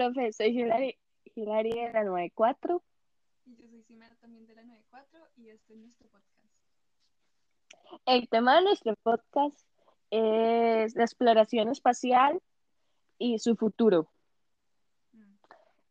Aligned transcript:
profe, 0.00 0.32
soy 0.32 0.58
Hilary, 0.58 0.96
Hilary 1.34 1.72
de 1.72 1.92
la 1.92 2.04
94. 2.04 2.82
Y 3.44 3.56
yo 3.56 3.68
soy 3.68 3.82
Simena 3.82 4.16
también 4.16 4.46
de 4.46 4.54
la 4.54 4.62
94 4.62 5.20
y 5.36 5.50
este 5.50 5.74
es 5.74 5.78
nuestro 5.78 6.08
podcast. 6.08 6.26
El 8.06 8.28
tema 8.30 8.56
de 8.56 8.62
nuestro 8.62 8.94
podcast 9.02 9.58
es 10.10 10.94
la 10.96 11.04
exploración 11.04 11.68
espacial 11.68 12.40
y 13.18 13.38
su 13.40 13.56
futuro. 13.56 14.08
Mm, 15.12 15.34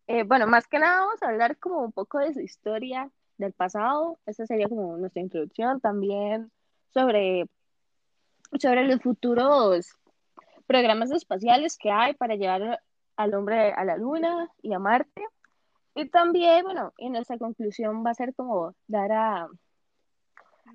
Eh, 0.07 0.23
bueno, 0.23 0.47
más 0.47 0.67
que 0.67 0.79
nada 0.79 1.01
vamos 1.01 1.21
a 1.21 1.27
hablar 1.27 1.59
como 1.59 1.81
un 1.81 1.91
poco 1.91 2.17
de 2.17 2.33
su 2.33 2.39
historia 2.39 3.11
del 3.37 3.53
pasado. 3.53 4.17
Esa 4.25 4.47
sería 4.47 4.67
como 4.67 4.97
nuestra 4.97 5.21
introducción. 5.21 5.81
También 5.81 6.51
sobre, 6.95 7.45
sobre 8.59 8.87
los 8.87 8.99
futuros 9.03 9.85
programas 10.65 11.11
espaciales 11.11 11.77
que 11.77 11.91
hay 11.91 12.15
para 12.15 12.35
llevar 12.35 12.81
al 13.19 13.33
hombre 13.33 13.73
a 13.73 13.83
la 13.83 13.97
luna 13.97 14.49
y 14.61 14.71
a 14.73 14.79
Marte. 14.79 15.25
Y 15.93 16.07
también, 16.09 16.63
bueno, 16.63 16.93
y 16.97 17.09
nuestra 17.09 17.37
conclusión 17.37 18.05
va 18.05 18.11
a 18.11 18.13
ser 18.13 18.33
como 18.33 18.73
dar 18.87 19.11
a 19.11 19.49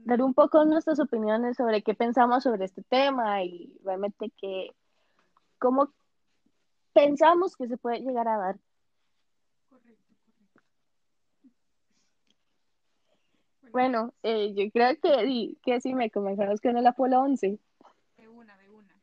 dar 0.05 0.20
un 0.20 0.34
poco 0.34 0.62
nuestras 0.66 1.00
opiniones 1.00 1.56
sobre 1.56 1.83
qué 1.83 1.95
pensamos 1.95 2.42
sobre 2.42 2.66
este 2.66 2.83
tema 2.83 3.42
y 3.42 3.74
realmente 3.83 4.30
que 4.36 4.72
cómo 5.59 5.95
pensamos 6.92 7.56
que 7.56 7.66
se 7.66 7.78
puede 7.78 8.00
llegar 8.00 8.28
a 8.28 8.36
dar. 8.36 8.56
Correcto, 9.70 10.14
correcto. 10.27 10.61
Bueno, 13.72 14.12
eh, 14.22 14.52
yo 14.55 14.70
creo 14.70 15.00
que, 15.00 15.56
que 15.62 15.80
sí 15.80 15.95
me 15.95 16.11
comenzamos 16.11 16.61
con 16.61 16.77
el 16.77 16.86
Apolo 16.86 17.20
11. 17.20 17.58
de 18.19 18.28
una, 18.28 18.55
de 18.58 18.69
una. 18.69 19.00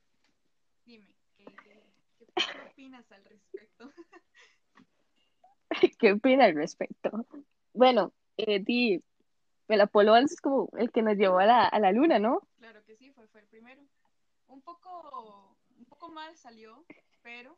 Dime, 0.85 1.07
¿qué, 1.35 1.45
qué, 1.45 1.81
qué 2.75 2.80
opinas 2.91 3.11
al 3.11 3.23
respecto? 3.25 3.91
¿Qué 5.99 6.11
opina 6.13 6.45
al 6.45 6.55
respecto? 6.55 7.25
Bueno, 7.73 8.13
eh, 8.37 8.59
di, 8.59 9.01
el 9.67 9.81
Apolo 9.81 10.13
11 10.13 10.33
es 10.35 10.41
como 10.41 10.69
el 10.77 10.91
que 10.91 11.01
nos 11.01 11.15
llevó 11.15 11.39
a 11.39 11.45
la, 11.45 11.65
a 11.65 11.79
la 11.79 11.91
luna, 11.91 12.19
¿no? 12.19 12.41
Claro 12.57 12.83
que 12.85 12.95
sí, 12.97 13.11
fue, 13.11 13.27
fue 13.29 13.41
el 13.41 13.47
primero. 13.47 13.81
Un 14.47 14.61
poco, 14.61 15.57
un 15.77 15.85
poco 15.85 16.09
mal 16.09 16.35
salió, 16.35 16.83
pero 17.23 17.57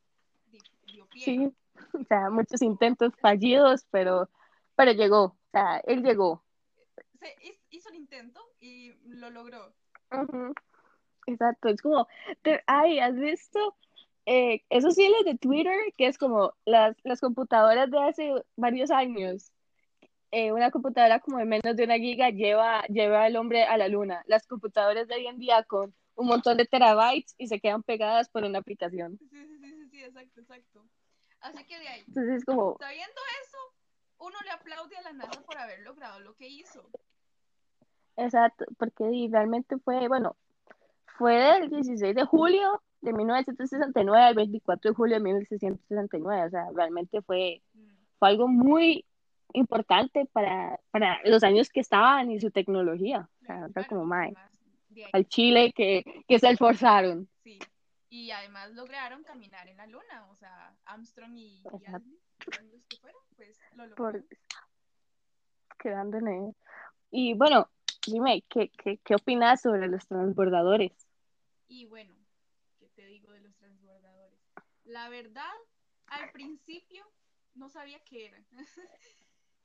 di- 0.52 0.60
dio 0.92 1.08
pie. 1.08 1.24
Sí, 1.26 1.52
o 1.94 2.04
sea, 2.04 2.30
muchos 2.30 2.62
intentos 2.62 3.14
fallidos, 3.20 3.86
pero, 3.90 4.30
pero 4.76 4.92
llegó, 4.92 5.24
o 5.24 5.38
sea, 5.52 5.78
él 5.86 6.04
llegó. 6.04 6.44
Se 7.20 7.36
hiz- 7.42 7.60
hizo 7.72 7.90
el 7.90 7.96
intento 7.96 8.40
y 8.60 8.94
lo 9.06 9.32
logró. 9.32 9.74
Ujú, 10.12 10.54
Exacto, 11.26 11.70
es 11.70 11.82
como, 11.82 12.08
te- 12.44 12.64
ay, 12.68 13.00
¿has 13.00 13.16
visto? 13.16 13.76
Eh, 14.26 14.64
esos 14.70 14.98
hilos 14.98 15.26
de 15.26 15.38
Twitter, 15.38 15.78
que 15.98 16.08
es 16.08 16.18
como 16.18 16.54
las, 16.66 16.96
las 17.04 17.20
computadoras 17.20 17.92
de 17.92 18.00
hace 18.00 18.34
varios 18.56 18.92
años. 18.92 19.52
Eh, 20.32 20.52
una 20.52 20.72
computadora 20.72 21.20
como 21.20 21.38
de 21.38 21.46
menos 21.46 21.76
de 21.76 21.84
una 21.84 21.98
giga 21.98 22.30
lleva, 22.30 22.82
lleva 22.88 23.26
al 23.26 23.36
hombre 23.36 23.64
a 23.66 23.78
la 23.78 23.88
luna. 23.88 24.24
Las 24.26 24.48
computadoras 24.48 25.08
de 25.08 25.16
hoy 25.16 25.28
en 25.28 25.38
día 25.38 25.64
con 25.64 25.94
un 26.16 26.28
montón 26.28 26.58
de 26.58 26.66
terabytes 26.66 27.36
y 27.38 27.48
se 27.48 27.60
quedan 27.60 27.84
pegadas 27.84 28.30
por 28.30 28.44
una 28.44 28.60
aplicación. 28.60 29.18
Sí, 29.20 29.28
sí, 29.30 29.58
sí, 29.60 29.74
sí, 29.74 29.90
sí, 29.90 30.04
exacto, 30.04 30.42
exacto. 30.42 30.86
Así 31.42 31.66
que 31.66 31.78
de 31.78 31.88
ahí, 31.88 32.04
Entonces 32.08 32.38
es 32.38 32.46
como, 32.46 32.78
sabiendo 32.80 33.22
eso, 33.44 33.58
uno 34.20 34.38
le 34.46 34.52
aplaude 34.52 34.96
a 34.96 35.02
la 35.02 35.14
NASA 35.14 35.42
por 35.42 35.58
haber 35.58 35.82
logrado 35.82 36.20
lo 36.22 36.34
que 36.36 36.48
hizo. 36.48 36.90
exacto, 38.16 38.66
porque 38.78 39.28
realmente 39.30 39.78
fue, 39.80 40.08
bueno, 40.08 40.38
fue 41.18 41.36
del 41.36 41.70
16 41.70 42.16
de 42.16 42.24
julio 42.26 42.82
de 43.04 43.14
1969 43.14 44.24
al 44.24 44.36
24 44.36 44.92
de 44.92 44.96
julio 44.96 45.16
de 45.18 45.22
1669. 45.24 46.48
O 46.48 46.50
sea, 46.50 46.68
realmente 46.76 47.22
fue 47.22 47.62
fue 48.20 48.30
algo 48.30 48.48
muy 48.48 49.06
importante 49.54 50.26
para, 50.32 50.80
para 50.92 51.20
los 51.26 51.44
años 51.44 51.70
que 51.70 51.82
estaban 51.82 52.32
y 52.32 52.40
su 52.40 52.50
tecnología. 52.52 53.30
O 53.42 53.46
sea, 53.46 53.68
claro, 53.74 53.88
como, 53.90 54.06
mae, 54.06 54.34
al 55.12 55.28
Chile 55.28 55.74
que, 55.76 56.04
que 56.28 56.40
se 56.40 56.50
esforzaron. 56.50 57.28
sí. 57.44 57.60
Y 58.10 58.30
además 58.30 58.72
lograron 58.74 59.24
caminar 59.24 59.68
en 59.68 59.78
la 59.78 59.88
luna, 59.88 60.28
o 60.30 60.36
sea, 60.36 60.72
Armstrong 60.86 61.36
y, 61.36 61.64
y. 61.64 61.86
Aldrin, 61.88 62.20
fueron 62.46 62.72
los 62.72 62.86
que 62.86 62.98
fueron, 62.98 63.22
pues 63.36 63.58
lo 63.76 63.96
Por, 63.96 64.14
lograron. 64.14 64.28
quedando 65.80 66.18
en 66.20 66.28
el- 66.28 66.56
Y 67.10 67.34
bueno, 67.34 67.68
dime, 68.06 68.44
¿qué, 68.50 68.70
qué, 68.70 69.00
qué 69.04 69.16
opinas 69.16 69.62
sobre 69.62 69.88
los 69.88 70.06
transbordadores? 70.08 70.92
Y 71.68 71.86
bueno, 71.88 72.14
¿qué 72.80 72.88
te 72.96 73.06
digo 73.08 73.32
de 73.32 73.42
los 73.42 73.56
transbordadores? 73.56 74.40
La 74.94 75.10
verdad, 75.10 75.56
al 76.06 76.32
principio 76.34 77.04
no 77.56 77.68
sabía 77.68 78.00
qué 78.04 78.28
eran. 78.28 78.46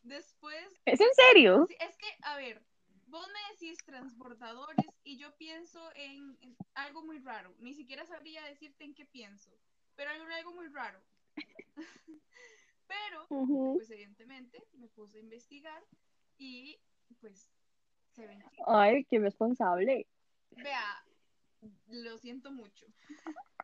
Después, 0.03 0.65
¿Es 0.87 1.03
en 1.03 1.13
serio? 1.13 1.69
es 1.69 1.97
que, 1.99 2.07
a 2.23 2.39
ver, 2.39 2.63
vos 3.09 3.29
me 3.29 3.53
decís 3.53 3.77
transbordadores 3.85 4.87
y 5.05 5.19
yo 5.19 5.37
pienso 5.37 5.81
en, 5.97 6.39
en 6.41 6.57
algo 6.73 7.05
muy 7.05 7.19
raro. 7.19 7.55
Ni 7.59 7.75
siquiera 7.75 8.07
sabría 8.07 8.43
decirte 8.45 8.85
en 8.85 8.95
qué 8.95 9.05
pienso, 9.05 9.51
pero 9.97 10.11
hay 10.11 10.19
algo 10.19 10.55
muy 10.55 10.69
raro. 10.69 10.99
Pero, 12.87 13.27
pues 13.75 13.91
evidentemente, 13.91 14.65
me 14.73 14.89
puse 14.89 15.19
a 15.19 15.21
investigar 15.21 15.85
y 16.39 16.81
pues 17.21 17.51
se 18.13 18.27
ven. 18.27 18.43
Ay, 18.67 19.05
qué 19.05 19.19
responsable. 19.19 20.07
Vea, 20.53 21.05
lo 21.89 22.17
siento 22.17 22.51
mucho. 22.51 22.87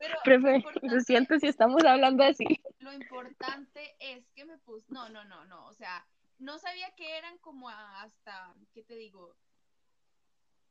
Pero 0.00 0.42
lo 0.82 1.00
siento 1.00 1.38
si 1.38 1.46
estamos 1.46 1.84
hablando 1.84 2.24
así. 2.24 2.46
lo 2.78 2.92
importante 2.94 3.94
es 4.00 4.26
que 4.30 4.46
me 4.46 4.56
puse, 4.58 4.86
no, 4.90 5.10
no, 5.10 5.24
no, 5.24 5.44
no, 5.44 5.66
o 5.66 5.74
sea, 5.74 6.06
no 6.38 6.58
sabía 6.58 6.90
que 6.96 7.18
eran 7.18 7.36
como 7.38 7.68
hasta, 7.68 8.54
¿qué 8.72 8.82
te 8.82 8.94
digo? 8.96 9.36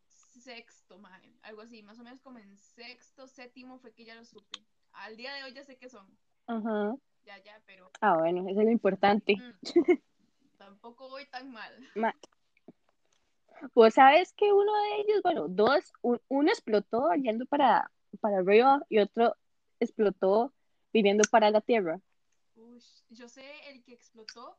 Sexto, 0.07 0.97
mae, 0.97 1.31
algo 1.43 1.61
así, 1.61 1.83
más 1.83 1.99
o 1.99 2.03
menos 2.03 2.21
como 2.21 2.39
en 2.39 2.57
sexto, 2.57 3.27
séptimo 3.27 3.77
fue 3.77 3.93
que 3.93 4.05
ya 4.05 4.15
lo 4.15 4.25
supe. 4.25 4.57
Al 4.93 5.15
día 5.15 5.31
de 5.35 5.43
hoy 5.43 5.53
ya 5.53 5.63
sé 5.63 5.77
qué 5.77 5.89
son, 5.89 6.07
Ajá. 6.47 6.95
ya, 7.23 7.37
ya, 7.43 7.61
pero 7.67 7.91
Ah, 8.01 8.17
bueno, 8.17 8.41
eso 8.49 8.59
es 8.61 8.65
lo 8.65 8.71
importante. 8.71 9.35
mm, 9.35 9.97
tampoco 10.57 11.07
voy 11.09 11.27
tan 11.27 11.51
mal. 11.51 11.87
Ma- 11.93 12.15
Pues 13.73 13.93
sabes 13.93 14.33
que 14.33 14.51
uno 14.53 14.71
de 14.73 15.01
ellos, 15.01 15.21
bueno, 15.21 15.47
dos, 15.49 15.91
un- 16.01 16.21
uno 16.29 16.49
explotó 16.49 17.11
yendo 17.13 17.45
para, 17.45 17.91
para 18.17 18.39
arriba 18.39 18.83
y 18.89 18.99
otro 18.99 19.35
explotó 19.79 20.53
viniendo 20.93 21.23
para 21.31 21.51
la 21.51 21.61
Tierra. 21.61 21.99
Ush, 22.55 23.01
yo 23.09 23.27
sé 23.27 23.43
el 23.69 23.83
que 23.83 23.93
explotó 23.93 24.57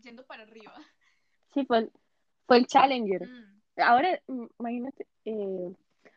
yendo 0.00 0.24
para 0.26 0.44
arriba. 0.44 0.74
Sí, 1.52 1.64
fue 1.66 1.78
el, 1.78 1.92
fue 2.46 2.58
el 2.58 2.66
Challenger. 2.66 3.28
Mm, 3.28 3.60
Ahora, 3.76 4.20
mm, 4.26 4.46
imagínate, 4.58 5.06
eh, 5.24 5.72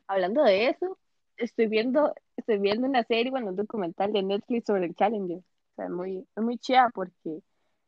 hablando 0.07 0.43
de 0.43 0.69
eso, 0.69 0.97
estoy 1.37 1.67
viendo, 1.67 2.13
estoy 2.35 2.59
viendo 2.59 2.87
una 2.87 3.03
serie, 3.03 3.31
bueno, 3.31 3.49
un 3.49 3.55
documental 3.55 4.13
de 4.13 4.23
Netflix 4.23 4.65
sobre 4.65 4.85
el 4.85 4.95
Challenger. 4.95 5.37
O 5.39 5.75
sea, 5.75 5.85
es 5.85 5.91
muy, 5.91 6.27
es 6.35 6.43
muy 6.43 6.57
chida 6.57 6.89
porque 6.93 7.41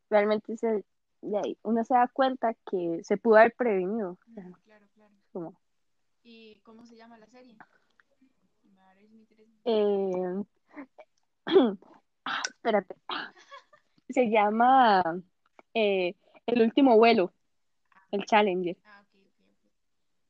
realmente 0.10 0.58
se, 0.58 0.84
uno 1.22 1.84
se 1.84 1.94
da 1.94 2.08
cuenta 2.08 2.54
que 2.70 3.00
se 3.04 3.18
pudo 3.18 3.38
haber 3.38 3.54
prevenido. 3.56 4.18
Mm, 4.28 4.34
claro, 4.64 4.88
claro. 4.94 5.56
¿Y 6.24 6.60
cómo 6.62 6.86
se 6.86 6.96
llama 6.96 7.18
la 7.18 7.28
serie? 7.28 7.54
Me 7.54 7.60
parece 8.76 9.08
muy 9.08 9.22
interesante. 9.22 9.29
Eh, 9.66 10.44
ah, 12.26 12.42
espérate, 12.50 12.96
se 14.10 14.30
llama 14.30 15.04
eh, 15.74 16.16
El 16.46 16.62
último 16.62 16.98
vuelo, 16.98 17.34
el 18.12 18.26
Challenger. 18.26 18.78
Ah, 18.86 19.02
ok, 19.02 19.20
ok, 19.22 19.46
ok. 19.52 19.72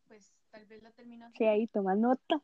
Pues 0.07 0.33
tal 0.51 0.65
vez 0.65 0.83
la 0.83 0.91
termino 0.91 1.29
Sí, 1.37 1.45
ahí 1.45 1.67
toma 1.67 1.95
nota. 1.95 2.41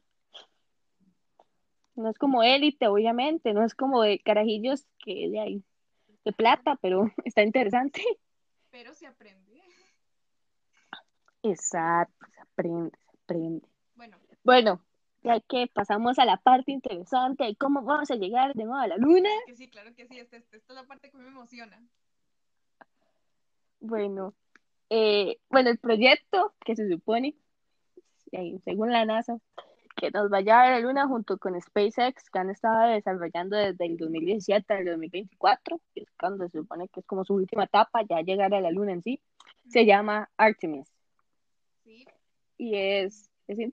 No 1.96 2.10
es 2.10 2.18
como 2.18 2.44
élite, 2.44 2.88
obviamente, 2.88 3.54
no 3.54 3.64
es 3.64 3.74
como 3.74 4.02
de 4.02 4.20
carajillos 4.20 4.86
que 5.00 5.30
de 5.30 5.40
ahí, 5.40 5.64
de 6.26 6.34
plata, 6.34 6.78
pero 6.82 7.06
está 7.26 7.42
interesante. 7.42 8.02
pero 8.70 8.94
se 8.94 9.08
aprende. 9.08 9.62
Exacto, 11.44 12.26
se 12.34 12.42
aprende, 12.42 12.98
se 12.98 13.18
aprende. 13.24 13.68
Bueno, 13.96 14.18
Bueno, 14.44 14.82
ya 15.26 15.40
que 15.40 15.68
pasamos 15.68 16.20
a 16.20 16.26
la 16.26 16.38
parte 16.38 16.72
interesante 16.72 17.46
de 17.46 17.56
cómo 17.56 17.82
vamos 17.82 18.12
a 18.12 18.16
llegar 18.16 18.54
de 18.54 18.64
nuevo 18.64 18.80
a 18.80 18.88
la 18.88 18.98
luna. 18.98 19.30
sí, 19.56 19.68
claro 19.68 19.94
que 19.96 20.08
sí, 20.08 20.20
esta, 20.20 20.38
es 20.38 20.64
la 20.70 20.86
parte 20.86 21.10
que 21.10 21.18
me 21.18 21.28
emociona. 21.28 21.82
Bueno, 23.80 24.36
eh, 24.90 25.40
bueno, 25.50 25.72
el 25.72 25.80
proyecto 25.80 26.54
que 26.64 26.76
se 26.76 26.88
supone, 26.88 27.36
eh, 28.32 28.60
según 28.64 28.92
la 28.92 29.06
NASA, 29.06 29.40
que 29.96 30.12
nos 30.12 30.32
va 30.32 30.38
a 30.38 30.42
llevar 30.42 30.68
a 30.68 30.72
la 30.72 30.80
luna 30.80 31.08
junto 31.08 31.38
con 31.38 31.60
SpaceX, 31.60 32.30
que 32.30 32.40
han 32.40 32.52
estado 32.52 32.90
desarrollando 32.90 33.58
desde 33.58 33.86
el 33.86 33.98
2017 33.98 34.74
al 34.74 34.86
2024, 34.86 35.82
que 35.94 36.02
es 36.02 36.12
cuando 36.20 36.48
se 36.48 36.60
supone 36.60 36.88
que 36.90 37.00
es 37.00 37.06
como 37.06 37.26
su 37.26 37.34
última 37.34 37.64
etapa, 37.64 38.04
ya 38.08 38.22
llegar 38.22 38.54
a 38.54 38.62
la 38.62 38.72
luna 38.72 38.92
en 38.92 39.02
sí, 39.02 39.22
se 39.68 39.86
llama 39.86 40.30
Artemis. 40.38 40.88
Sí, 41.84 42.06
Y 42.58 42.76
es, 42.76 43.30
es, 43.48 43.72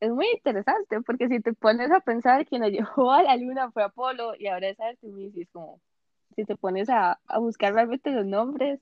es 0.00 0.10
muy 0.10 0.26
interesante 0.34 1.00
porque 1.02 1.28
si 1.28 1.40
te 1.40 1.52
pones 1.52 1.90
a 1.90 2.00
pensar 2.00 2.46
quien 2.46 2.62
nos 2.62 2.70
llevó 2.96 3.12
a 3.12 3.22
la 3.22 3.36
luna 3.36 3.70
fue 3.70 3.82
Apolo 3.82 4.34
y 4.38 4.46
ahora 4.46 4.68
es 4.68 4.80
Artemis 4.80 5.36
y 5.36 5.42
es 5.42 5.50
como, 5.50 5.80
si 6.36 6.44
te 6.44 6.56
pones 6.56 6.88
a, 6.88 7.20
a 7.26 7.38
buscar 7.38 7.74
realmente 7.74 8.10
los 8.10 8.26
nombres, 8.26 8.80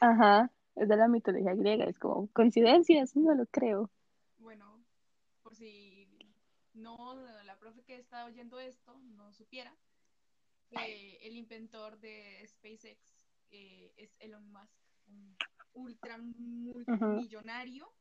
ajá, 0.00 0.50
es 0.76 0.88
de 0.88 0.96
la 0.96 1.08
mitología 1.08 1.54
griega, 1.54 1.84
es 1.84 1.98
como 1.98 2.28
coincidencias, 2.28 3.16
no 3.16 3.34
lo 3.34 3.46
creo. 3.46 3.90
Bueno, 4.38 4.82
por 5.42 5.54
si 5.54 6.08
no 6.74 7.14
la 7.44 7.56
profe 7.56 7.82
que 7.82 7.96
está 7.96 8.24
oyendo 8.24 8.58
esto 8.58 8.98
no 9.16 9.32
supiera, 9.32 9.74
eh, 10.70 11.18
el 11.22 11.36
inventor 11.36 11.98
de 12.00 12.42
SpaceX 12.48 12.98
eh, 13.50 13.92
es 13.96 14.16
Elon 14.18 14.50
Musk, 14.50 14.72
un 15.06 15.36
ultra 15.74 16.18
multimillonario, 16.18 17.92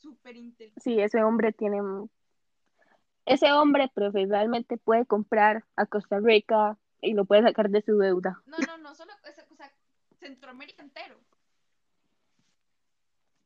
súper 0.00 0.36
inteligente. 0.36 0.80
Sí, 0.80 1.00
ese 1.00 1.22
hombre 1.22 1.52
tiene, 1.52 1.80
ese 3.24 3.52
hombre 3.52 3.90
realmente 3.94 4.76
puede 4.76 5.06
comprar 5.06 5.64
a 5.76 5.86
Costa 5.86 6.20
Rica 6.20 6.78
y 7.00 7.14
lo 7.14 7.24
puede 7.24 7.42
sacar 7.42 7.70
de 7.70 7.82
su 7.82 7.98
deuda. 7.98 8.42
No, 8.46 8.58
no, 8.58 8.78
no, 8.78 8.94
solo, 8.94 9.12
o 9.50 9.54
sea, 9.54 9.72
Centroamérica 10.18 10.82
entero. 10.82 11.18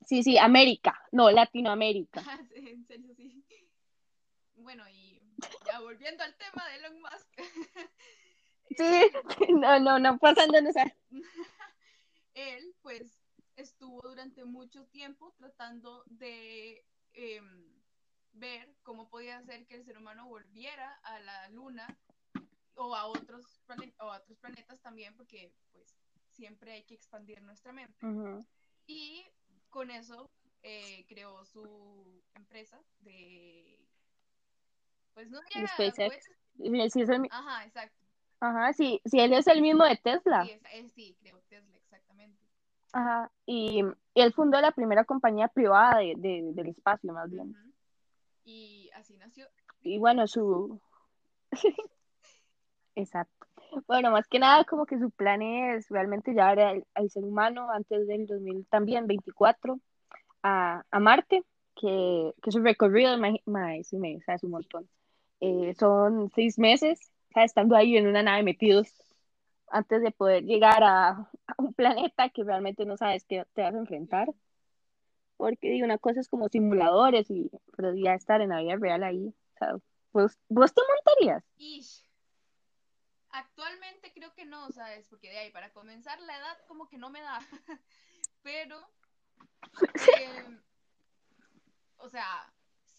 Sí, 0.06 0.22
sí, 0.22 0.38
América, 0.38 1.00
no, 1.12 1.30
Latinoamérica. 1.30 2.22
Ah, 2.26 2.40
sí, 2.52 2.68
en 2.68 2.84
serio, 2.84 3.14
sí. 3.14 3.44
Bueno, 4.56 4.88
y 4.88 5.20
ya 5.66 5.80
volviendo 5.80 6.22
al 6.22 6.34
tema 6.36 6.66
de 6.68 6.76
Elon 6.76 7.00
Musk. 7.00 7.28
sí, 8.76 9.10
no, 9.54 9.80
no, 9.80 9.98
no, 9.98 10.18
pasándonos 10.18 10.76
a... 10.76 10.84
Él, 12.34 12.74
pues, 12.82 13.19
estuvo 14.00 14.10
durante 14.10 14.44
mucho 14.44 14.86
tiempo 14.86 15.32
tratando 15.36 16.02
de 16.06 16.84
eh, 17.12 17.40
ver 18.32 18.74
cómo 18.82 19.08
podía 19.08 19.38
hacer 19.38 19.66
que 19.66 19.74
el 19.74 19.84
ser 19.84 19.98
humano 19.98 20.26
volviera 20.26 20.98
a 21.02 21.20
la 21.20 21.48
luna 21.50 21.98
o 22.74 22.94
a 22.94 23.06
otros, 23.06 23.62
o 23.98 24.04
a 24.04 24.18
otros 24.18 24.38
planetas 24.38 24.80
también, 24.80 25.14
porque 25.16 25.52
pues 25.72 25.94
siempre 26.30 26.72
hay 26.72 26.84
que 26.84 26.94
expandir 26.94 27.42
nuestra 27.42 27.72
mente. 27.72 27.94
Uh 28.04 28.08
-huh. 28.08 28.46
Y 28.86 29.26
con 29.68 29.90
eso 29.90 30.30
eh, 30.62 31.04
creó 31.06 31.44
su 31.44 32.22
empresa 32.34 32.80
de... 33.00 33.78
Pues 35.12 35.28
no 35.28 35.40
de 35.40 35.66
SpaceX. 35.66 36.24
Sí, 36.92 37.00
el... 37.00 37.28
Ajá, 37.30 37.64
exacto. 37.66 38.06
Ajá, 38.40 38.72
sí, 38.72 39.02
sí, 39.04 39.20
él 39.20 39.34
es 39.34 39.46
el 39.48 39.60
mismo 39.60 39.84
de 39.84 39.96
Tesla. 39.96 40.44
Sí, 40.44 40.52
es, 40.52 40.62
es, 40.72 40.92
sí 40.92 41.16
creo. 41.20 41.39
Ajá, 42.92 43.30
y, 43.46 43.82
y, 44.14 44.20
él 44.20 44.32
fundó 44.32 44.60
la 44.60 44.72
primera 44.72 45.04
compañía 45.04 45.48
privada 45.48 45.98
de, 45.98 46.14
de, 46.16 46.50
del 46.52 46.68
espacio, 46.68 47.12
más 47.12 47.30
bien. 47.30 47.54
Y 48.44 48.90
así 48.94 49.16
nació. 49.16 49.46
Y 49.82 49.98
bueno, 49.98 50.26
su... 50.26 50.80
Exacto. 52.94 53.46
Bueno, 53.86 54.10
más 54.10 54.26
que 54.26 54.38
nada 54.38 54.64
como 54.64 54.84
que 54.84 54.98
su 54.98 55.10
plan 55.10 55.42
es 55.42 55.88
realmente 55.88 56.32
llevar 56.32 56.58
al, 56.58 56.84
al 56.94 57.10
ser 57.10 57.24
humano 57.24 57.70
antes 57.70 58.06
del 58.06 58.26
2000 58.26 58.66
también, 58.66 59.06
24, 59.06 59.78
a, 60.42 60.82
a 60.90 61.00
Marte, 61.00 61.44
que, 61.76 62.34
que 62.42 62.50
su 62.50 62.60
recorrido, 62.60 63.16
más, 63.18 63.34
me, 63.46 64.16
o 64.16 64.20
sea, 64.22 64.34
es 64.34 64.44
un 64.44 64.50
montón. 64.50 64.88
Eh, 65.40 65.74
son 65.78 66.30
seis 66.34 66.58
meses, 66.58 67.12
o 67.30 67.32
sea, 67.34 67.44
estando 67.44 67.76
ahí 67.76 67.96
en 67.96 68.08
una 68.08 68.22
nave 68.22 68.42
metidos 68.42 68.92
antes 69.70 70.02
de 70.02 70.10
poder 70.10 70.44
llegar 70.44 70.82
a, 70.82 71.08
a, 71.10 71.54
un 71.58 71.72
planeta 71.74 72.28
que 72.28 72.44
realmente 72.44 72.84
no 72.84 72.96
sabes 72.96 73.24
qué 73.24 73.44
te 73.54 73.62
vas 73.62 73.74
a 73.74 73.78
enfrentar. 73.78 74.28
Porque 75.36 75.70
digo, 75.70 75.86
una 75.86 75.98
cosa 75.98 76.20
es 76.20 76.28
como 76.28 76.48
simuladores, 76.48 77.30
y, 77.30 77.50
pero 77.76 77.94
ya 77.94 78.14
estar 78.14 78.40
en 78.40 78.50
la 78.50 78.60
vida 78.60 78.76
real 78.76 79.02
ahí, 79.02 79.28
o 79.28 79.58
sea, 79.58 79.72
¿vos, 80.12 80.38
vos 80.48 80.74
te 80.74 80.82
montarías? 80.86 81.44
Ish. 81.56 82.04
Actualmente 83.30 84.12
creo 84.12 84.34
que 84.34 84.44
no, 84.44 84.70
¿sabes? 84.72 85.08
Porque 85.08 85.30
de 85.30 85.38
ahí, 85.38 85.50
para 85.50 85.72
comenzar, 85.72 86.20
la 86.20 86.36
edad 86.36 86.58
como 86.66 86.88
que 86.88 86.98
no 86.98 87.10
me 87.10 87.22
da. 87.22 87.38
Pero, 88.42 88.76
eh, 90.20 90.58
o 91.98 92.08
sea, 92.08 92.52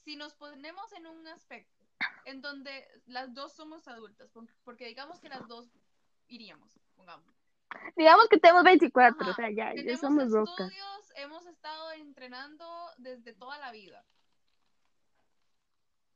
si 0.04 0.16
nos 0.16 0.34
ponemos 0.34 0.92
en 0.94 1.06
un 1.08 1.28
aspecto 1.28 1.82
en 2.26 2.42
donde 2.42 2.88
las 3.08 3.34
dos 3.34 3.54
somos 3.54 3.88
adultas, 3.88 4.32
porque 4.64 4.88
digamos 4.88 5.20
que 5.20 5.30
las 5.30 5.48
dos 5.48 5.70
iríamos, 6.32 6.80
pongamos. 6.96 7.36
Digamos 7.96 8.28
que 8.30 8.38
tenemos 8.38 8.64
24, 8.64 9.22
Ajá. 9.22 9.32
o 9.32 9.34
sea, 9.36 9.50
ya, 9.52 9.74
ya 9.74 9.98
somos 9.98 10.24
estudios, 10.26 10.50
rocas. 10.50 10.74
hemos 11.16 11.46
estado 11.46 11.92
entrenando 11.94 12.66
desde 12.98 13.34
toda 13.34 13.58
la 13.60 13.72
vida. 13.72 14.04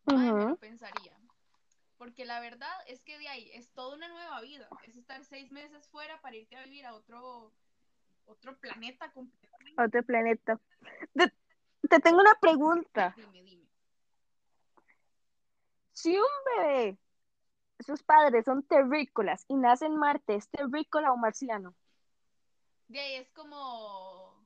Uh 0.05 0.13
-huh. 0.13 0.49
lo 0.49 0.55
pensaría. 0.57 1.17
Porque 1.97 2.25
la 2.25 2.39
verdad 2.39 2.75
es 2.87 3.01
que 3.03 3.17
de 3.17 3.27
ahí 3.29 3.49
es 3.53 3.71
toda 3.71 3.95
una 3.95 4.09
nueva 4.09 4.41
vida. 4.41 4.67
Es 4.83 4.97
estar 4.97 5.23
seis 5.23 5.51
meses 5.51 5.87
fuera 5.87 6.19
para 6.21 6.35
irte 6.35 6.55
a 6.57 6.63
vivir 6.63 6.85
a 6.85 6.93
otro, 6.93 7.53
otro 8.25 8.57
planeta 8.57 9.11
completamente. 9.13 9.81
Otro 9.81 10.03
planeta. 10.03 10.59
Te, 11.13 11.31
te 11.89 11.99
tengo 11.99 12.19
una 12.19 12.35
pregunta. 12.35 13.13
Dime, 13.15 13.43
dime. 13.43 13.65
Si 15.93 16.17
un 16.17 16.25
bebé, 16.57 16.97
sus 17.79 18.03
padres 18.03 18.45
son 18.45 18.63
terrícolas 18.63 19.45
y 19.47 19.55
nace 19.55 19.85
en 19.85 19.97
Marte, 19.97 20.35
¿es 20.35 20.47
terrícola 20.49 21.11
o 21.11 21.17
marciano? 21.17 21.75
De 22.87 22.99
ahí 22.99 23.15
es 23.15 23.29
como. 23.31 24.45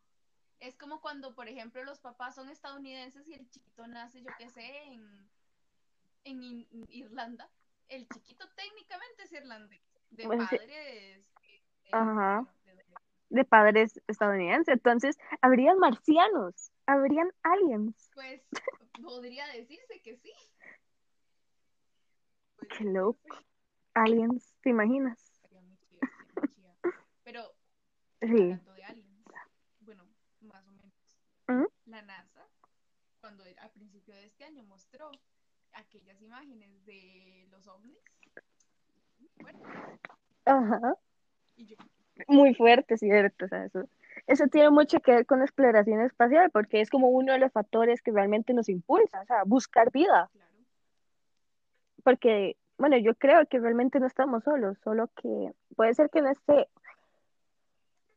Es 0.60 0.76
como 0.76 1.00
cuando, 1.00 1.34
por 1.36 1.48
ejemplo, 1.48 1.84
los 1.86 2.00
papás 2.00 2.36
son 2.36 2.50
estadounidenses 2.50 3.28
y 3.30 3.34
el 3.34 3.50
chiquito 3.50 3.88
nace, 3.88 4.22
yo 4.22 4.30
qué 4.38 4.50
sé, 4.50 4.84
en 4.84 5.30
en 6.26 6.68
Irlanda, 6.90 7.50
el 7.88 8.08
chiquito 8.10 8.46
técnicamente 8.56 9.24
es 9.24 9.31
irlandés, 9.31 9.81
de 10.10 10.26
Pues 10.26 10.42
sí. 10.50 10.58
padres. 10.58 11.26
Ajá. 11.92 12.46
de- 12.66 12.74
de- 12.76 12.86
De 13.30 13.46
padres 13.46 14.02
estadounidenses. 14.08 14.74
Entonces, 14.74 15.18
habrían 15.42 15.80
marcianos, 15.80 16.72
habrían 16.86 17.31
aliens. 17.44 18.10
Pues 18.14 18.42
podría 19.02 19.48
decirse 19.48 20.02
que 20.02 20.18
sí. 20.18 20.34
Qué 22.77 22.83
loco. 22.86 23.19
Aliens, 23.94 24.56
¿te 24.62 24.69
imaginas? 24.69 25.19
Sería 25.42 25.62
muy 25.62 25.77
chido, 25.77 26.01
sería 26.01 26.33
muy 26.36 26.50
chida. 26.56 26.75
Pero 27.24 27.54
Sí. 28.21 28.27
hablando 28.27 28.74
de 28.74 28.83
aliens, 28.83 29.25
bueno, 29.80 30.04
más 30.42 30.68
o 30.68 30.71
menos. 30.71 30.94
¿Mm? 31.48 31.66
La 31.86 32.01
NASA, 32.04 32.48
cuando 33.21 33.44
al 33.44 33.71
principio 33.71 34.13
de 34.16 34.25
este 34.25 34.45
año 34.45 34.63
mostró 34.63 35.10
aquellas 35.74 36.21
imágenes 36.21 36.86
de 36.86 37.48
los 37.50 37.68
ovnis. 37.68 37.98
Bueno, 39.42 39.60
Ajá. 40.45 40.95
y 41.56 41.66
yo, 41.66 41.78
Muy 42.28 42.54
fuerte, 42.54 42.97
cierto. 42.97 43.45
O 43.45 43.47
sea, 43.47 43.66
eso, 43.66 43.90
eso 44.28 44.47
tiene 44.47 44.69
mucho 44.69 44.99
que 44.99 45.11
ver 45.11 45.26
con 45.26 45.40
la 45.40 45.45
exploración 45.45 46.02
espacial, 46.02 46.52
porque 46.52 46.81
es 46.81 46.90
como 46.90 47.09
uno 47.09 47.33
de 47.33 47.40
los 47.40 47.52
factores 47.52 48.02
que 48.02 48.11
realmente 48.11 48.54
nos 48.54 48.69
impulsa, 48.69 49.21
o 49.21 49.26
sea, 49.26 49.44
buscar 49.45 49.92
vida. 49.92 50.30
claro, 50.33 50.57
Porque, 52.04 52.57
bueno, 52.80 52.98
yo 52.98 53.14
creo 53.14 53.45
que 53.45 53.59
realmente 53.59 54.00
no 54.00 54.07
estamos 54.07 54.44
solos, 54.45 54.78
solo 54.83 55.09
que 55.21 55.54
puede 55.76 55.94
ser 55.94 56.09
que 56.09 56.19
en 56.19 56.28
este, 56.28 56.69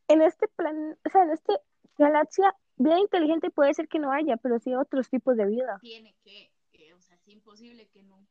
en 0.06 0.22
este 0.22 0.46
plan, 0.48 0.96
o 1.04 1.10
sea, 1.10 1.24
en 1.24 1.30
esta 1.30 1.54
galaxia, 1.98 2.54
vida 2.76 2.98
inteligente 2.98 3.50
puede 3.50 3.74
ser 3.74 3.88
que 3.88 3.98
no 3.98 4.12
haya, 4.12 4.36
pero 4.36 4.60
sí 4.60 4.72
otros 4.74 5.10
tipos 5.10 5.36
de 5.36 5.46
vida. 5.46 5.78
tiene 5.80 6.14
que, 6.22 6.52
eh, 6.74 6.94
o 6.94 7.00
sea, 7.00 7.16
es 7.16 7.26
imposible 7.28 7.88
que 7.88 7.98
en 7.98 8.12
un 8.12 8.26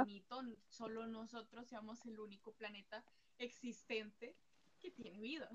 infinito 0.00 0.40
solo 0.70 1.06
nosotros 1.06 1.68
seamos 1.68 2.04
el 2.06 2.18
único 2.18 2.52
planeta 2.52 3.04
existente 3.38 4.34
que 4.80 4.90
tiene 4.90 5.20
vida. 5.20 5.50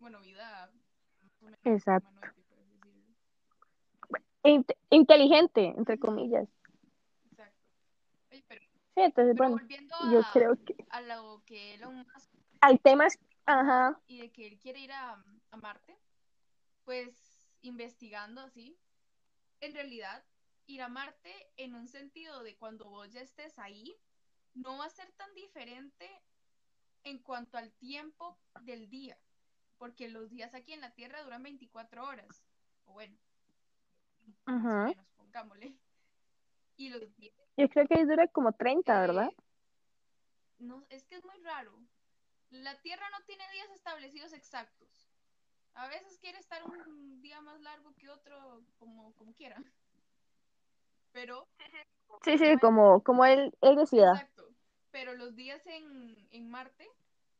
Bueno, 0.00 0.20
vida 0.20 0.70
Exacto. 1.64 2.08
inteligente, 4.90 5.74
entre 5.76 5.98
comillas. 5.98 6.48
Exacto. 7.30 7.60
Oye, 8.30 8.44
pero, 8.48 8.71
Sí, 8.94 9.00
entonces, 9.00 9.34
pero 9.36 9.48
bueno, 9.48 9.56
volviendo 9.56 9.94
yo 10.12 10.20
a, 10.20 10.30
creo 10.32 10.56
que 10.64 10.76
a 10.90 11.00
lo 11.00 11.42
que 11.46 11.74
Elon 11.74 11.96
Musk 11.96 12.30
hay 12.60 12.78
temas, 12.78 13.18
ajá, 13.46 14.00
y 14.06 14.20
de 14.20 14.30
que 14.30 14.46
él 14.46 14.58
quiere 14.58 14.80
ir 14.80 14.92
a, 14.92 15.24
a 15.50 15.56
Marte, 15.56 15.96
pues 16.84 17.48
investigando 17.62 18.40
así, 18.40 18.76
en 19.60 19.74
realidad 19.74 20.24
ir 20.66 20.82
a 20.82 20.88
Marte 20.88 21.32
en 21.56 21.74
un 21.74 21.88
sentido 21.88 22.42
de 22.42 22.56
cuando 22.56 22.88
vos 22.88 23.10
ya 23.12 23.20
estés 23.20 23.58
ahí, 23.58 23.96
no 24.54 24.78
va 24.78 24.86
a 24.86 24.90
ser 24.90 25.10
tan 25.12 25.32
diferente 25.34 26.10
en 27.04 27.18
cuanto 27.18 27.58
al 27.58 27.72
tiempo 27.72 28.38
del 28.62 28.88
día, 28.88 29.18
porque 29.78 30.08
los 30.08 30.30
días 30.30 30.54
aquí 30.54 30.72
en 30.72 30.80
la 30.80 30.94
Tierra 30.94 31.22
duran 31.22 31.42
24 31.42 32.04
horas, 32.04 32.44
o 32.84 32.92
bueno, 32.92 33.16
ajá. 34.46 34.86
menos, 34.86 35.06
pongámosle. 35.16 35.74
Y 36.76 36.88
los 36.88 37.14
días 37.16 37.41
Yo 37.56 37.68
creo 37.68 37.86
que 37.86 37.94
ahí 37.94 38.04
dura 38.04 38.26
como 38.28 38.52
30, 38.52 39.00
¿verdad? 39.00 39.30
eh, 39.30 39.36
no, 40.58 40.84
es 40.90 41.06
que 41.06 41.16
es 41.16 41.24
muy 41.24 41.38
raro. 41.42 41.72
La 42.50 42.80
Tierra 42.80 43.08
no 43.10 43.24
tiene 43.24 43.44
días 43.52 43.70
establecidos 43.70 44.32
exactos. 44.32 45.08
A 45.74 45.88
veces 45.88 46.18
quiere 46.18 46.38
estar 46.38 46.62
un 46.64 47.20
día 47.22 47.40
más 47.40 47.60
largo 47.60 47.94
que 47.96 48.10
otro, 48.10 48.62
como, 48.78 49.14
como 49.14 49.32
quiera. 49.34 49.62
pero 51.12 51.48
Sí, 52.24 52.38
sí, 52.38 52.56
como, 52.58 53.02
como 53.02 53.24
él, 53.24 53.52
él 53.60 53.76
decida. 53.76 54.12
exacto. 54.12 54.48
Pero 54.90 55.14
los 55.14 55.34
días 55.34 55.66
en, 55.66 56.28
en 56.30 56.50
Marte 56.50 56.88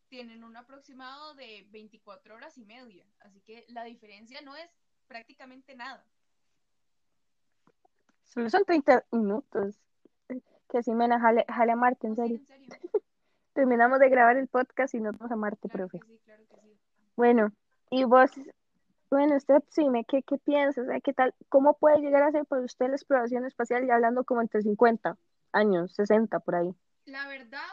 tienen 0.09 0.45
un 0.45 0.57
aproximado 0.57 1.35
de 1.35 1.67
24 1.71 2.35
horas 2.35 2.59
y 2.59 2.65
media, 2.65 3.07
así 3.21 3.41
que 3.41 3.65
la 3.69 3.85
diferencia 3.85 4.41
no 4.43 4.57
es 4.57 4.71
prácticamente 5.07 5.75
nada. 5.75 6.05
Solo 8.25 8.49
son 8.49 8.65
30 8.65 9.05
minutos. 9.13 9.79
Que 10.73 10.83
si 10.83 10.95
me 10.95 11.07
jale, 11.07 11.45
jale 11.47 11.73
a 11.73 11.77
Marte, 11.77 12.07
en 12.07 12.17
serio. 12.17 12.39
en 12.39 12.47
serio. 12.47 12.69
Terminamos 13.53 13.99
de 14.01 14.09
grabar 14.09 14.39
el 14.39 14.49
podcast 14.49 14.95
y 14.95 15.01
nos 15.01 15.19
vamos 15.19 15.31
a 15.31 15.37
Marte, 15.37 15.69
Claro 15.69 15.87
profe. 15.87 16.07
sí, 16.07 16.19
claro 16.25 16.45
que 16.49 16.57
sí. 16.63 16.79
Bueno, 17.15 17.53
y 17.91 18.05
vos, 18.05 18.31
bueno, 19.11 19.37
usted 19.37 19.63
sí, 19.69 19.91
me, 19.91 20.07
¿qué, 20.07 20.23
qué 20.23 20.39
piensa? 20.39 20.81
O 20.81 20.87
sea, 20.87 20.99
¿qué 21.01 21.13
tal? 21.13 21.35
¿Cómo 21.51 21.75
puede 21.77 21.99
llegar 21.99 22.23
a 22.23 22.31
ser 22.31 22.47
para 22.47 22.63
usted 22.63 22.89
la 22.89 22.95
exploración 22.95 23.45
espacial 23.45 23.87
ya 23.87 23.97
hablando 23.97 24.25
como 24.25 24.41
entre 24.41 24.63
50 24.63 25.19
años, 25.53 25.93
60 25.95 26.41
por 26.41 26.55
ahí? 26.55 26.75
La 27.05 27.29
verdad 27.29 27.69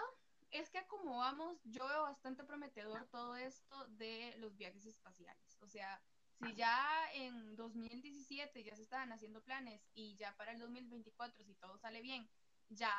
es 0.52 0.70
que 0.70 0.86
como 0.88 1.20
vamos, 1.20 1.62
yo 1.64 1.88
veo 1.88 2.04
bastante 2.04 2.44
prometedor 2.44 3.06
todo 3.06 3.38
esto 3.38 3.86
de 3.92 4.36
los 4.40 4.58
viajes 4.58 4.86
espaciales. 4.86 5.58
O 5.62 5.68
sea, 5.68 6.02
si 6.42 6.54
ya 6.54 6.78
en 7.14 7.56
2017 7.56 8.62
ya 8.62 8.76
se 8.76 8.82
estaban 8.82 9.14
haciendo 9.14 9.42
planes 9.42 9.88
y 9.94 10.18
ya 10.18 10.36
para 10.36 10.52
el 10.52 10.60
2024, 10.60 11.46
si 11.46 11.56
todo 11.56 11.78
sale 11.78 12.02
bien, 12.02 12.28
ya 12.70 12.94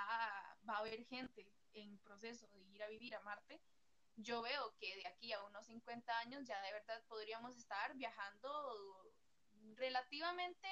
va 0.69 0.75
a 0.75 0.79
haber 0.79 1.05
gente 1.05 1.47
en 1.73 1.99
proceso 1.99 2.47
de 2.49 2.61
ir 2.75 2.83
a 2.83 2.89
vivir 2.89 3.15
a 3.15 3.21
Marte, 3.21 3.61
yo 4.17 4.43
veo 4.43 4.75
que 4.79 4.97
de 4.97 5.07
aquí 5.07 5.33
a 5.33 5.43
unos 5.45 5.67
50 5.67 6.19
años 6.19 6.45
ya 6.47 6.61
de 6.63 6.73
verdad 6.73 7.03
podríamos 7.09 7.57
estar 7.57 7.95
viajando 7.97 9.13
relativamente, 9.77 10.69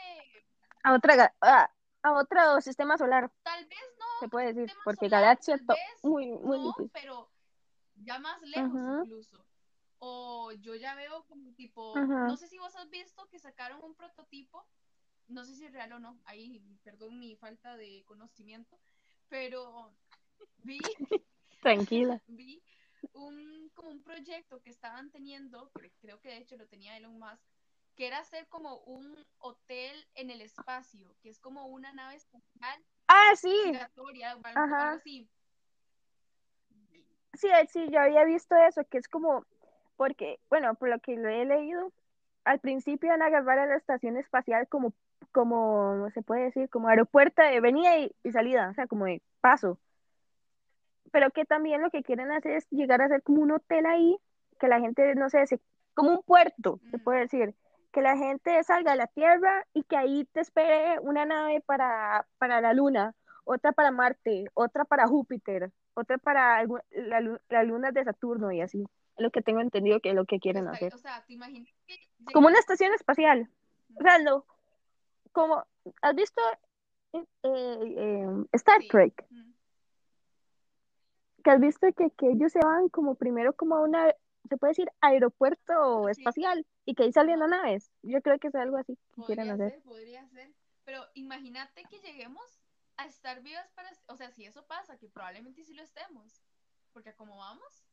A 0.83 0.95
otra, 0.95 1.35
a, 1.41 1.71
a 2.03 2.13
otro 2.13 2.61
sistema 2.61 2.97
solar, 2.99 3.31
tal 3.43 3.65
vez 3.67 3.79
no 3.99 4.07
se 4.21 4.29
puede 4.29 4.53
decir, 4.53 4.77
porque 4.85 5.07
solar, 5.07 5.23
galaxia 5.23 5.59
tal 5.67 5.77
vez 5.77 6.05
muy, 6.05 6.27
muy 6.27 6.59
no, 6.59 6.65
difícil. 6.65 6.91
pero 6.93 7.31
ya 8.05 8.19
más 8.19 8.41
lejos 8.43 8.75
Ujú, 8.75 9.03
incluso. 9.03 9.45
O 10.01 10.53
yo 10.53 10.75
ya 10.77 10.95
veo 10.95 11.25
como 11.25 11.53
tipo, 11.55 11.95
ujú. 11.95 12.13
no 12.13 12.37
sé 12.37 12.49
si 12.49 12.59
vos 12.59 12.75
has 12.77 12.89
visto 12.91 13.29
que 13.29 13.39
sacaron 13.39 13.83
un 13.83 13.95
prototipo, 13.95 14.65
no 15.29 15.45
sé 15.45 15.55
si 15.55 15.67
es 15.67 15.73
real 15.73 15.93
o 15.93 15.99
no, 15.99 16.19
ahí 16.25 16.61
perdón 16.83 17.19
mi 17.19 17.37
falta 17.37 17.77
de 17.77 18.03
conocimiento, 18.07 18.79
pero 19.29 19.93
vi, 20.65 20.81
Tranquila. 21.61 22.21
vi 22.27 22.63
un 23.13 23.71
como 23.75 23.91
un 23.91 24.03
proyecto 24.03 24.61
que 24.61 24.71
estaban 24.71 25.11
teniendo, 25.11 25.71
creo 26.01 26.21
que 26.21 26.29
de 26.29 26.39
hecho 26.39 26.57
lo 26.57 26.67
tenía 26.67 26.97
Elon 26.97 27.19
Musk, 27.19 27.43
que 27.97 28.07
era 28.07 28.19
hacer 28.19 28.47
como 28.49 28.79
un 28.81 29.17
hotel 29.39 30.07
en 30.15 30.31
el 30.31 30.41
espacio, 30.41 31.15
que 31.21 31.31
es 31.31 31.39
como 31.39 31.67
una 31.67 31.93
nave 31.93 32.17
espacial 32.17 32.85
Ah, 33.09 33.35
sí, 33.35 33.73
ajá. 34.55 34.93
así. 34.93 35.29
Sí, 37.35 37.49
eh, 37.49 37.67
sí, 37.69 37.89
yo 37.91 38.01
había 38.01 38.25
visto 38.25 38.55
eso, 38.57 38.85
que 38.85 38.99
es 38.99 39.09
como, 39.09 39.47
porque, 39.97 40.39
bueno, 40.51 40.75
por 40.75 40.91
lo 40.91 40.99
que 41.01 41.17
lo 41.17 41.29
he 41.29 41.45
leído, 41.47 41.93
al 42.45 42.61
principio 42.61 43.09
van 43.11 43.23
a 43.23 43.27
agarrar 43.27 43.59
a 43.59 43.67
la 43.67 43.77
estación 43.77 44.17
espacial 44.17 44.69
como, 44.69 44.93
como, 45.33 46.09
se 46.15 46.23
puede 46.23 46.45
decir, 46.45 46.69
como 46.71 46.89
aeropuerto 46.89 47.43
de 47.43 47.61
venida 47.61 47.97
y, 47.99 48.11
y 48.25 48.33
salida, 48.33 48.69
o 48.71 48.75
sea, 48.75 48.87
como 48.87 49.05
de 49.07 49.23
paso. 49.41 49.79
Pero 51.11 51.31
que 51.31 51.45
también 51.45 51.81
lo 51.83 51.91
que 51.91 52.03
quieren 52.03 52.31
hacer 52.33 52.53
es 52.53 52.67
llegar 52.71 53.01
a 53.03 53.09
ser 53.09 53.23
como 53.23 53.43
un 53.43 53.53
hotel 53.53 53.87
ahí, 53.87 54.19
que 54.61 54.69
la 54.69 54.81
gente, 54.81 55.15
no 55.15 55.31
sé, 55.31 55.47
se- 55.47 55.61
como 55.95 56.11
un 56.11 56.23
puerto, 56.23 56.81
se 56.91 56.99
puede 56.99 57.21
decir, 57.21 57.55
que 57.93 58.03
la 58.03 58.17
gente 58.17 58.63
salga 58.65 58.93
a 58.93 58.97
la 58.97 59.07
Tierra 59.07 59.67
y 59.73 59.83
que 59.85 59.97
ahí 59.97 60.25
te 60.33 60.41
espere 60.41 60.99
una 61.01 61.25
nave 61.25 61.63
para, 61.63 62.27
para 62.39 62.61
la 62.61 62.75
Luna, 62.75 63.15
otra 63.45 63.73
para 63.73 63.91
Marte, 63.91 64.45
otra 64.55 64.85
para 64.85 65.07
Júpiter, 65.09 65.71
otra 65.95 66.19
para 66.19 66.63
algu- 66.63 66.83
la, 66.91 67.21
lu- 67.21 67.41
las 67.49 67.67
lunas 67.67 67.95
de 67.95 68.05
Saturno 68.05 68.53
y 68.53 68.61
así. 68.61 68.83
Es 69.17 69.23
lo 69.23 69.31
que 69.31 69.41
tengo 69.43 69.61
entendido 69.61 70.01
que 70.01 70.11
es 70.11 70.15
lo 70.15 70.27
que 70.27 70.39
quieren 70.39 70.69
hacer. 70.69 70.95
o 70.95 70.99
sea, 70.99 71.25
te 71.27 71.33
imaginas 71.33 71.73
que 71.87 71.97
Como 72.33 72.49
una 72.49 72.59
estación 72.59 72.93
espacial. 72.93 73.49
O 73.99 74.03
sea, 74.03 74.19
no, 74.19 74.45
como, 75.39 75.65
¿has 76.03 76.15
visto 76.17 76.41
eh, 77.13 77.25
eh, 77.45 78.27
Star 78.53 78.81
Sí. 78.81 78.89
Trek? 78.89 79.27
Mm, 79.31 79.53
que 81.45 81.51
has 81.51 81.61
visto 81.61 81.87
que, 81.93 82.11
que 82.11 82.31
ellos 82.33 82.51
se 82.51 82.59
van 82.59 82.89
como 82.89 83.15
primero 83.15 83.53
como 83.55 83.77
a 83.77 83.83
una, 83.83 84.13
se 84.49 84.57
puede 84.57 84.73
decir, 84.73 84.89
aeropuerto 85.01 86.07
Sí. 86.07 86.11
espacial 86.11 86.67
y 86.85 86.95
que 86.97 87.05
ahí 87.05 87.13
saliendo 87.13 87.47
naves. 87.47 87.93
Yo 88.03 88.21
creo 88.21 88.39
que 88.41 88.49
es 88.49 88.55
algo 88.57 88.79
así 88.79 88.99
que 89.15 89.23
quieren 89.27 89.51
hacer. 89.53 89.71
ser, 89.71 89.83
podría 89.83 90.27
ser. 90.29 90.53
Pero 90.85 91.05
imagínate 91.15 91.85
que 91.85 92.01
lleguemos 92.01 92.61
a 92.97 93.07
estar 93.07 93.41
vivas 93.41 93.71
para, 93.77 93.91
o 94.09 94.17
sea, 94.17 94.33
si 94.33 94.45
eso 94.45 94.67
pasa, 94.67 94.99
que 94.99 95.09
probablemente 95.09 95.63
sí 95.65 95.73
lo 95.75 95.83
estemos, 95.83 96.43
porque 96.93 97.15
como 97.15 97.37
vamos, 97.37 97.85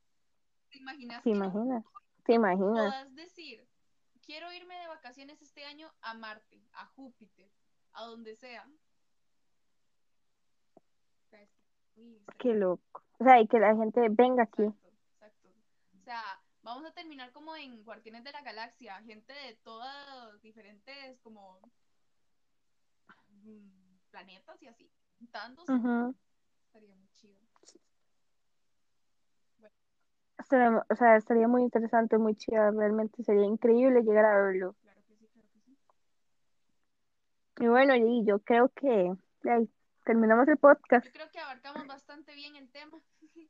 ¿te 0.72 0.80
imaginas 0.80 1.22
¿Te 1.24 1.30
imaginas? 1.30 1.86
¿Te 2.26 2.34
imaginas? 2.34 2.74
puedas 2.74 3.14
decir, 3.16 3.68
quiero 4.26 4.52
irme 4.52 4.76
de 4.80 4.88
vacaciones 4.88 5.42
este 5.42 5.64
año 5.66 5.92
a 6.02 6.14
Marte, 6.14 6.62
a 6.74 6.86
Júpiter, 6.88 7.50
a 7.94 8.06
donde 8.06 8.36
sea? 8.36 8.68
Uy, 11.96 12.22
Qué 12.40 12.54
loco. 12.54 13.04
O 13.20 13.24
sea, 13.24 13.40
y 13.40 13.48
que 13.48 13.60
la 13.60 13.76
gente 13.76 14.02
venga 14.10 14.44
aquí. 14.44 14.64
Exacto, 14.64 14.90
exacto. 15.14 15.50
O 15.98 16.04
sea, 16.04 16.22
vamos 16.62 16.86
a 16.86 16.92
terminar 16.92 17.32
como 17.32 17.56
en 17.56 17.84
Guardianes 17.84 18.24
de 18.24 18.32
la 18.32 18.42
Galaxia, 18.42 19.02
gente 19.04 19.32
de 19.32 19.56
todas 19.64 20.42
diferentes 20.42 21.20
como 21.22 21.60
mm, 23.30 23.98
planetas 24.12 24.62
y 24.62 24.68
así, 24.68 24.92
juntándose, 25.18 25.72
Ujú. 25.72 26.16
estaría 26.66 26.96
muy 26.96 27.08
chido. 27.14 27.40
Estaría- 30.46 30.86
o 30.88 30.96
sea, 30.96 31.16
estaría 31.16 31.48
muy 31.48 31.64
interesante, 31.64 32.20
muy 32.20 32.36
chido. 32.36 32.70
Realmente 32.72 33.24
sería 33.24 33.46
increíble 33.46 34.04
llegar 34.04 34.26
a 34.26 34.42
verlo. 34.44 34.76
Claro 34.84 35.02
que 35.08 35.16
sí, 35.16 35.28
claro 35.34 35.50
que 35.52 35.60
sí. 35.62 35.76
Y 37.64 37.68
bueno, 37.68 37.96
y 37.96 38.24
yo 38.26 38.38
creo 38.40 38.70
que 38.70 39.12
ahí, 39.50 39.70
terminamos 40.06 40.48
el 40.48 40.58
podcast. 40.58 41.04
Yo 41.08 41.12
creo 41.14 41.32
que 41.32 41.40
abarcamos 41.40 41.88
bastante 41.88 42.36
bien 42.36 42.56
el 42.56 42.70
tema. 42.70 43.02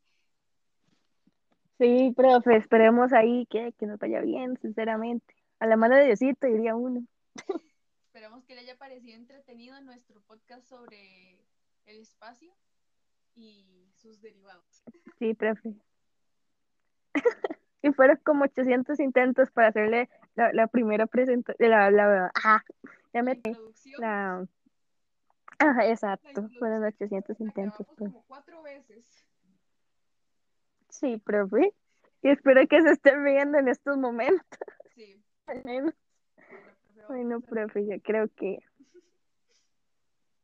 Sí, 1.77 2.13
profe, 2.15 2.55
esperemos 2.55 3.11
ahí 3.11 3.45
que, 3.47 3.73
que 3.73 3.85
nos 3.85 3.99
vaya 3.99 4.21
bien, 4.21 4.57
sinceramente. 4.61 5.35
A 5.59 5.67
la 5.67 5.75
mano 5.75 5.97
de 5.97 6.05
Diosito, 6.05 6.47
diría 6.47 6.73
uno. 6.73 7.05
Esperamos 8.07 8.45
que 8.45 8.55
le 8.55 8.61
haya 8.61 8.77
parecido 8.77 9.17
entretenido 9.17 9.81
nuestro 9.81 10.21
podcast 10.21 10.65
sobre 10.69 11.45
el 11.85 11.99
espacio 11.99 12.55
y 13.35 13.91
sus 13.97 14.21
derivados. 14.21 14.85
Sí, 15.19 15.33
profe. 15.33 15.75
Y 17.81 17.91
fueron 17.91 18.17
como 18.23 18.45
800 18.45 18.99
intentos 18.99 19.51
para 19.51 19.67
hacerle 19.67 20.09
la, 20.33 20.51
la 20.53 20.65
primera 20.65 21.05
presentación, 21.05 21.69
la, 21.69 21.91
la, 21.91 22.31
ajá, 22.33 22.65
ya 23.13 23.21
me, 23.21 23.39
la, 23.99 24.47
la 25.59 25.87
exacto, 25.87 26.49
fueron 26.57 26.83
introducción 26.83 26.83
800 26.83 27.39
la 27.39 27.45
intentos, 27.45 27.87
pues. 27.95 28.11
como 28.11 28.23
cuatro 28.27 28.63
veces. 28.63 29.05
Sí, 30.89 31.17
profe. 31.17 31.75
Y 32.23 32.29
espero 32.29 32.67
que 32.67 32.81
se 32.81 32.89
estén 32.89 33.23
riendo 33.23 33.59
en 33.59 33.67
estos 33.67 33.97
momentos. 33.97 34.59
Sí. 34.95 35.21
al 35.45 35.63
menos. 35.63 35.93
Bueno, 37.07 37.39
profe, 37.41 37.85
yo 37.85 38.01
creo 38.01 38.29
que 38.35 38.63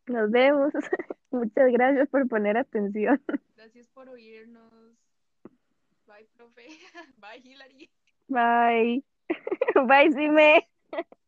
nos 0.05 0.29
vemos. 0.29 0.73
Muchas 1.31 1.71
gracias 1.71 2.07
por 2.09 2.27
poner 2.27 2.57
atención. 2.57 3.19
Gracias 3.55 3.87
por 3.89 4.09
oírnos. 4.09 4.90
Bye, 6.21 6.27
profe. 6.37 6.65
Bye, 7.21 7.41
Hilary. 7.43 7.89
Bye. 8.29 9.01
Bye, 9.87 10.09
Sime. 10.09 10.61